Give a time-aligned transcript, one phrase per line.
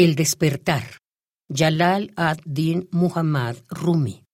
[0.00, 0.82] El despertar.
[1.54, 4.24] Jalal ad-Din Muhammad Rumi.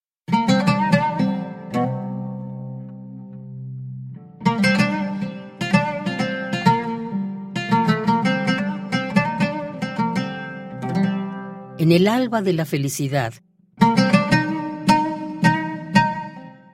[11.79, 13.35] En el alba de la felicidad,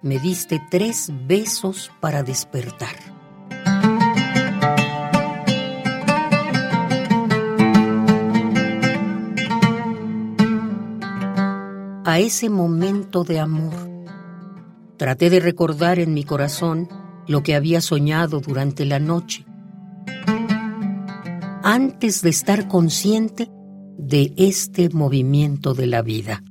[0.03, 3.22] me diste tres besos para despertar.
[12.05, 13.73] A ese momento de amor,
[14.97, 16.89] traté de recordar en mi corazón
[17.29, 19.47] lo que había soñado durante la noche,
[21.63, 23.49] antes de estar consciente
[23.97, 26.43] de este movimiento de la vida.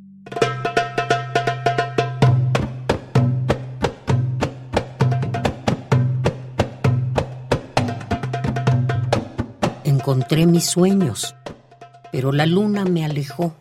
[9.84, 11.36] Encontré mis sueños,
[12.14, 13.54] pero la luna me alejó.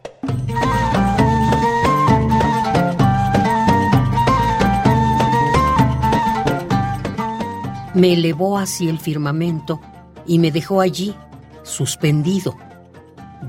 [8.00, 9.78] Me elevó hacia el firmamento
[10.26, 11.14] y me dejó allí,
[11.62, 12.56] suspendido,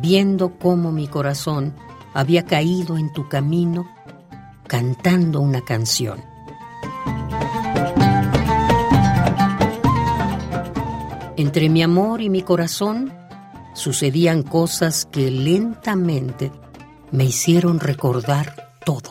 [0.01, 1.73] viendo cómo mi corazón
[2.13, 3.87] había caído en tu camino,
[4.67, 6.19] cantando una canción.
[11.37, 13.13] Entre mi amor y mi corazón
[13.73, 16.51] sucedían cosas que lentamente
[17.11, 19.10] me hicieron recordar todo.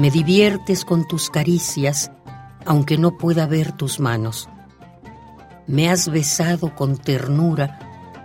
[0.00, 2.10] Me diviertes con tus caricias,
[2.64, 4.48] aunque no pueda ver tus manos.
[5.66, 7.78] Me has besado con ternura,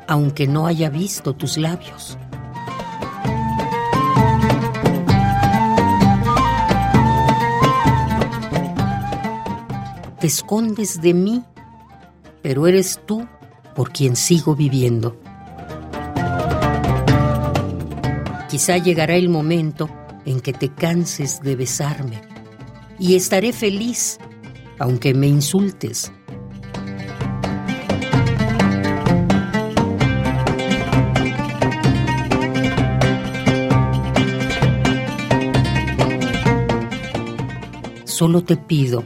[0.08, 2.18] aunque no haya visto tus labios.
[10.18, 11.44] te escondes de mí,
[12.42, 13.28] pero eres tú
[13.76, 15.16] por quien sigo viviendo.
[18.50, 19.88] Quizá llegará el momento
[20.26, 22.22] en que te canses de besarme
[23.00, 24.18] y estaré feliz
[24.80, 26.12] aunque me insultes.
[38.06, 39.04] Solo te pido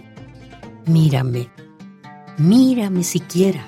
[0.90, 1.50] Mírame,
[2.40, 3.64] mírame siquiera.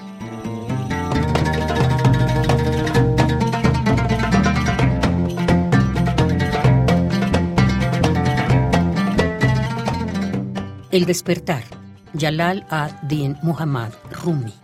[10.92, 11.64] El despertar.
[12.14, 14.61] Jalal ad-Din Muhammad Rumi.